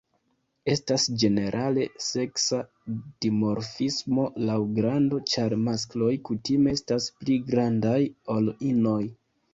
[0.75, 2.61] Estas ĝenerale seksa
[3.25, 7.97] dimorfismo laŭ grando, ĉar maskloj kutime estas pli grandaj
[8.39, 9.01] ol inoj.